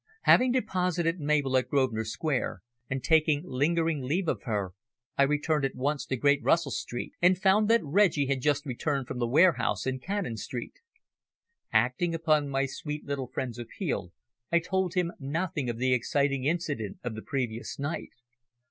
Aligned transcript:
Having 0.23 0.53
deposited 0.53 1.19
Mabel 1.19 1.55
at 1.57 1.67
Grosvenor 1.69 2.05
Square, 2.05 2.63
and 2.89 3.03
taken 3.03 3.43
lingering 3.45 4.01
leave 4.01 4.27
of 4.27 4.41
her, 4.45 4.71
I 5.15 5.21
returned 5.21 5.63
at 5.63 5.75
once 5.75 6.07
to 6.07 6.17
Great 6.17 6.41
Russell 6.41 6.71
Street 6.71 7.13
and 7.21 7.37
found 7.37 7.69
that 7.69 7.83
Reggie 7.85 8.25
had 8.25 8.41
just 8.41 8.65
returned 8.65 9.05
from 9.07 9.19
the 9.19 9.27
warehouse 9.27 9.85
in 9.85 9.99
Cannon 9.99 10.37
Street. 10.37 10.73
Acting 11.71 12.15
upon 12.15 12.49
my 12.49 12.65
sweet 12.65 13.05
little 13.05 13.27
friend's 13.27 13.59
appeal 13.59 14.11
I 14.51 14.57
told 14.57 14.95
him 14.95 15.11
nothing 15.19 15.69
of 15.69 15.77
the 15.77 15.93
exciting 15.93 16.45
incident 16.45 16.97
of 17.03 17.13
the 17.13 17.21
previous 17.21 17.77
night. 17.77 18.09